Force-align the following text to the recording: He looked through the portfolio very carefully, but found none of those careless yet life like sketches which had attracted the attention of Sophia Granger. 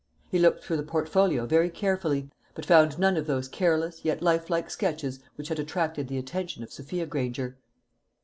He 0.31 0.39
looked 0.39 0.63
through 0.63 0.77
the 0.77 0.81
portfolio 0.81 1.45
very 1.45 1.69
carefully, 1.69 2.31
but 2.55 2.65
found 2.65 2.97
none 2.97 3.17
of 3.17 3.27
those 3.27 3.47
careless 3.47 4.03
yet 4.03 4.23
life 4.23 4.49
like 4.49 4.71
sketches 4.71 5.19
which 5.35 5.49
had 5.49 5.59
attracted 5.59 6.07
the 6.07 6.17
attention 6.17 6.63
of 6.63 6.73
Sophia 6.73 7.05
Granger. 7.05 7.59